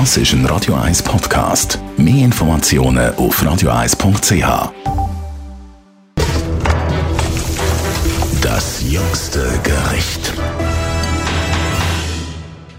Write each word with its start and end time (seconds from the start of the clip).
Das 0.00 0.16
ist 0.16 0.32
ein 0.32 0.44
Radio 0.46 0.74
1 0.74 1.04
Podcast. 1.04 1.78
Mehr 1.96 2.24
Informationen 2.24 3.14
auf 3.14 3.40
radio1.ch. 3.40 4.72
Das 8.42 8.82
jüngste 8.90 9.38
Gericht. 9.62 10.32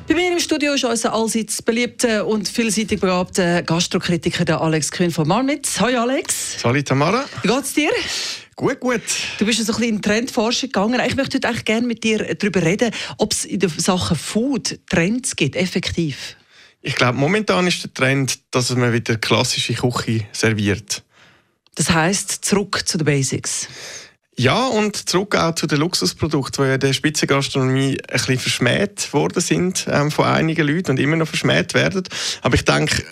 Bei 0.09 0.13
mir 0.13 0.33
im 0.33 0.39
Studio 0.41 0.73
ist 0.73 0.83
unser 0.83 1.13
allseits 1.13 1.61
beliebter 1.61 2.27
und 2.27 2.49
vielseitig 2.49 2.99
begabter 2.99 3.63
Gastrokritiker 3.63 4.43
der 4.43 4.59
Alex 4.59 4.91
Kühn 4.91 5.09
von 5.09 5.25
Marmitz. 5.25 5.79
Hallo 5.79 6.01
Alex. 6.01 6.57
Hallo 6.65 6.81
Tamara. 6.81 7.23
Wie 7.43 7.47
geht's 7.47 7.73
dir? 7.73 7.91
Gut, 8.57 8.81
gut. 8.81 9.01
Du 9.39 9.45
bist 9.45 9.65
so 9.65 9.71
ein 9.71 9.77
bisschen 9.77 9.95
in 9.95 10.01
Trendforschung 10.01 10.67
gegangen. 10.67 10.99
Ich 11.07 11.15
möchte 11.15 11.37
heute 11.37 11.47
eigentlich 11.47 11.63
gerne 11.63 11.87
mit 11.87 12.03
dir 12.03 12.35
darüber 12.35 12.61
reden, 12.61 12.91
ob 13.17 13.31
es 13.31 13.45
in 13.45 13.61
der 13.61 13.69
Sache 13.69 14.15
Food 14.15 14.79
Trends 14.89 15.37
gibt, 15.37 15.55
effektiv. 15.55 16.35
Ich 16.85 16.95
glaube, 16.95 17.17
momentan 17.17 17.65
ist 17.65 17.83
der 17.83 17.91
Trend, 17.95 18.37
dass 18.51 18.69
man 18.75 18.93
wieder 18.93 19.15
klassische 19.15 19.73
Küche 19.73 20.27
serviert. 20.31 21.01
Das 21.73 21.89
heißt 21.89 22.45
zurück 22.45 22.83
zu 22.85 22.99
den 22.99 23.05
Basics. 23.05 23.67
Ja, 24.37 24.67
und 24.67 25.09
zurück 25.09 25.35
auch 25.35 25.55
zu 25.55 25.65
den 25.65 25.79
Luxusprodukten, 25.79 26.63
die 26.63 26.67
ja 26.67 26.75
in 26.75 26.79
der 26.79 26.93
Spitzengastronomie 26.93 27.97
ein 27.97 28.05
bisschen 28.07 28.37
verschmäht 28.37 29.11
worden 29.13 29.41
sind 29.41 29.87
ähm, 29.89 30.11
von 30.11 30.25
einigen 30.25 30.67
Leuten 30.67 30.91
und 30.91 30.99
immer 30.99 31.15
noch 31.15 31.27
verschmäht 31.27 31.73
werden. 31.73 32.03
Aber 32.43 32.53
ich 32.53 32.65
denke, 32.65 33.03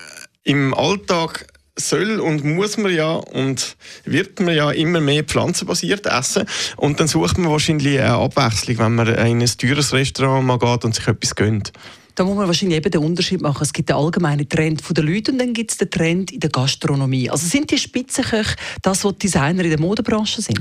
im 0.43 0.75
Alltag 0.75 1.47
soll 1.75 2.19
und 2.19 2.43
muss 2.43 2.77
man 2.77 2.93
ja 2.93 3.13
und 3.13 3.75
wird 4.05 4.39
man 4.39 4.53
ja 4.53 4.69
immer 4.69 5.01
mehr 5.01 5.23
pflanzenbasiert 5.23 6.05
essen 6.05 6.45
und 6.77 6.99
dann 6.99 7.07
sucht 7.07 7.39
man 7.39 7.49
wahrscheinlich 7.49 7.99
eine 7.99 8.13
Abwechslung, 8.13 8.77
wenn 8.77 8.93
man 8.93 9.07
in 9.07 9.41
ein 9.41 9.57
teures 9.57 9.93
Restaurant 9.93 10.45
mal 10.45 10.59
geht 10.59 10.85
und 10.85 10.93
sich 10.93 11.07
etwas 11.07 11.33
gönnt. 11.33 11.73
Da 12.15 12.23
muss 12.23 12.35
man 12.35 12.47
wahrscheinlich 12.47 12.77
eben 12.77 12.91
den 12.91 13.01
Unterschied 13.01 13.41
machen. 13.41 13.63
Es 13.63 13.73
gibt 13.73 13.89
den 13.89 13.95
allgemeinen 13.95 14.47
Trend 14.47 14.81
der 14.95 15.03
Leute 15.03 15.31
und 15.31 15.39
dann 15.39 15.53
gibt 15.53 15.71
es 15.71 15.77
den 15.77 15.89
Trend 15.89 16.31
in 16.31 16.39
der 16.39 16.49
Gastronomie. 16.49 17.29
Also 17.29 17.47
sind 17.47 17.71
die 17.71 17.77
Spitzenköche 17.77 18.55
das, 18.81 19.03
was 19.03 19.17
Designer 19.17 19.63
in 19.63 19.69
der 19.69 19.79
Modebranche 19.79 20.41
sind? 20.41 20.59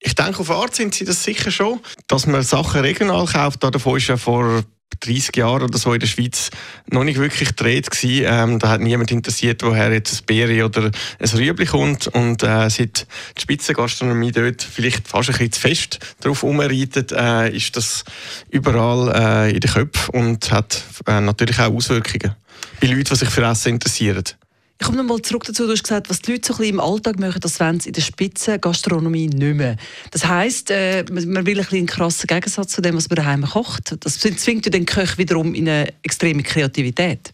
Ich 0.00 0.14
denke, 0.14 0.40
auf 0.40 0.50
Art 0.50 0.74
sind 0.74 0.94
sie 0.94 1.06
das 1.06 1.24
sicher 1.24 1.50
schon. 1.50 1.80
Dass 2.06 2.26
man 2.26 2.42
Sachen 2.42 2.82
regional 2.82 3.24
kauft, 3.24 3.64
davon 3.64 3.96
ist 3.96 4.08
ja 4.08 4.18
vor 4.18 4.62
30 5.00 5.36
Jahren 5.36 5.62
oder 5.62 5.78
so 5.78 5.92
in 5.92 6.00
der 6.00 6.06
Schweiz 6.06 6.50
noch 6.90 7.04
nicht 7.04 7.18
wirklich 7.18 7.50
gedreht 7.50 7.90
gewesen. 7.90 8.26
Ähm, 8.26 8.58
da 8.58 8.70
hat 8.70 8.80
niemand 8.80 9.10
interessiert, 9.10 9.62
woher 9.62 9.92
jetzt 9.92 10.22
ein 10.22 10.26
Beere 10.26 10.64
oder 10.64 10.90
ein 11.18 11.28
Rüebli 11.28 11.66
kommt. 11.66 12.06
Und 12.08 12.42
äh, 12.42 12.68
seit 12.70 13.06
die 13.36 13.40
Spitzengastronomie 13.42 14.32
dort 14.32 14.62
vielleicht 14.62 15.08
fast 15.08 15.28
ein 15.28 15.32
bisschen 15.32 15.52
zu 15.52 15.60
fest 15.60 15.98
darauf 16.20 16.42
umreitet, 16.42 17.12
äh, 17.12 17.50
ist 17.50 17.76
das 17.76 18.04
überall 18.50 19.48
äh, 19.48 19.54
in 19.54 19.60
den 19.60 19.70
Köpfen 19.70 20.14
und 20.14 20.50
hat 20.50 20.82
äh, 21.06 21.20
natürlich 21.20 21.58
auch 21.58 21.74
Auswirkungen 21.74 22.34
bei 22.80 22.86
Leuten, 22.86 23.04
die 23.04 23.16
sich 23.16 23.30
für 23.30 23.44
Essen 23.44 23.74
interessieren. 23.74 24.24
Ich 24.80 24.86
komme 24.86 24.98
nochmal 24.98 25.22
zurück 25.22 25.44
dazu, 25.44 25.66
du 25.66 25.72
hast 25.72 25.84
gesagt, 25.84 26.10
was 26.10 26.20
die 26.20 26.32
Leute 26.32 26.48
so 26.48 26.54
ein 26.54 26.58
bisschen 26.58 26.74
im 26.74 26.80
Alltag 26.80 27.18
machen, 27.18 27.40
das 27.40 27.60
wollen 27.60 27.78
sie 27.78 27.90
in 27.90 27.92
der 27.92 28.02
Spitzengastronomie 28.02 29.28
nicht 29.28 29.56
mehr. 29.56 29.76
Das 30.10 30.26
heisst, 30.26 30.70
äh, 30.70 31.04
man 31.10 31.46
will 31.46 31.60
ein 31.60 31.66
einen 31.70 31.86
krassen 31.86 32.26
Gegensatz 32.26 32.72
zu 32.72 32.82
dem, 32.82 32.96
was 32.96 33.08
man 33.08 33.16
daheim 33.16 33.44
kocht. 33.44 33.94
Das 34.00 34.18
zwingt 34.18 34.72
den 34.72 34.84
Köch 34.84 35.16
wiederum 35.16 35.54
in 35.54 35.68
eine 35.68 35.92
extreme 36.02 36.42
Kreativität. 36.42 37.32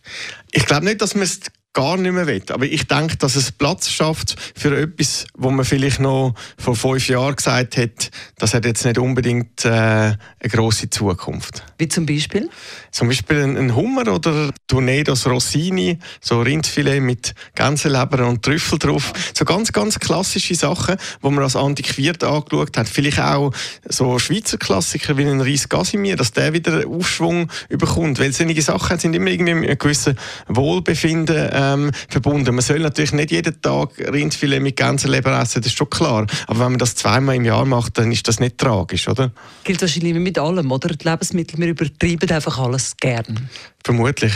Ich 0.53 0.67
glaube 0.67 0.85
nicht, 0.85 1.01
dass 1.01 1.15
man 1.15 1.25
es 1.25 1.41
gar 1.73 1.97
nicht 1.97 2.13
mehr 2.13 2.27
will. 2.27 2.43
Aber 2.51 2.65
ich 2.65 2.89
denke, 2.89 3.17
dass 3.17 3.37
es 3.37 3.53
Platz 3.53 3.91
schafft 3.91 4.35
für 4.57 4.77
etwas, 4.77 5.27
wo 5.37 5.51
man 5.51 5.65
vielleicht 5.65 6.01
noch 6.01 6.35
vor 6.59 6.75
fünf 6.75 7.09
Jahren 7.09 7.37
gesagt 7.37 7.77
hat, 7.77 8.11
das 8.39 8.55
hat 8.55 8.65
jetzt 8.65 8.85
nicht 8.85 8.99
unbedingt 8.99 9.65
äh, 9.65 9.69
eine 9.69 10.17
große 10.43 10.91
Zukunft. 10.91 11.63
Wie 11.79 11.87
zum 11.87 12.07
Beispiel? 12.07 12.49
Zum 12.91 13.09
Beispiel 13.09 13.43
ein 13.43 13.75
Hummer 13.77 14.13
oder 14.13 14.51
Tornados 14.67 15.27
Rossini, 15.27 15.99
so 16.21 16.41
Rindfilet 16.41 17.01
mit 17.01 17.35
Gänseleber 17.55 18.27
und 18.27 18.43
Trüffel 18.43 18.79
drauf. 18.79 19.13
So 19.33 19.45
ganz, 19.45 19.73
ganz 19.73 20.01
klassische 20.01 20.57
Sachen, 20.57 20.97
wo 21.21 21.31
man 21.31 21.45
als 21.45 21.55
antiquiert 21.55 22.25
angeschaut 22.25 22.77
hat. 22.77 22.89
Vielleicht 22.89 23.21
auch 23.21 23.53
so 23.89 24.19
Schweizer 24.19 24.59
Klassiker 24.59 25.17
wie 25.17 25.25
ein 25.25 25.41
Reis 25.41 25.69
Casimir, 25.69 26.17
dass 26.17 26.33
der 26.33 26.53
wieder 26.53 26.85
Aufschwung 26.89 27.49
überkommt. 27.69 28.19
Weil 28.19 28.33
solche 28.33 28.63
Sachen 28.63 28.99
sind 28.99 29.15
immer 29.15 29.31
irgendwie 29.31 29.55
mit 29.55 29.69
einem 29.69 29.79
gewissen 29.79 30.19
Wohlbefinden 30.49 31.60
ähm, 31.61 31.91
verbunden. 32.09 32.55
Man 32.55 32.63
soll 32.63 32.81
natürlich 32.81 33.13
nicht 33.13 33.31
jeden 33.31 33.61
Tag 33.61 33.91
Rindfilet 33.99 34.61
mit 34.61 34.77
Gänseleber 34.77 35.39
essen, 35.41 35.63
das 35.63 35.73
ist 35.73 35.79
schon 35.79 35.91
klar. 35.91 36.27
Aber 36.47 36.61
wenn 36.61 36.73
man 36.73 36.79
das 36.79 36.95
zweimal 36.95 37.37
im 37.37 37.45
Jahr 37.45 37.65
macht, 37.65 37.99
dann 37.99 38.11
ist 38.13 38.27
das 38.29 38.41
nicht 38.41 38.59
tragisch, 38.59 39.09
oder? 39.09 39.31
Gilt 39.65 39.81
wahrscheinlich 39.81 40.15
mit 40.15 40.39
allem, 40.39 40.71
oder? 40.73 40.89
Die 40.89 41.09
Lebensmittel, 41.09 41.59
wir 41.59 41.69
übertreiben 41.69 42.31
einfach 42.31 42.59
alles 42.59 42.97
gern. 42.97 43.49
Vermutlich. 43.85 44.33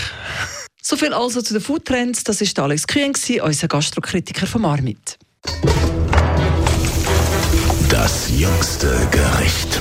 So 0.83 0.97
viel 0.97 1.15
also 1.15 1.41
zu 1.41 1.55
den 1.55 1.63
Foodtrends. 1.63 2.25
Das 2.25 2.41
ist 2.43 2.59
Alex 2.59 2.87
Kühn, 2.87 3.13
unser 3.43 3.69
Gastrokritiker 3.69 4.47
von 4.47 4.63
Marmit. 4.63 5.19
Das 7.89 8.31
jüngste 8.31 9.09
Gericht. 9.11 9.81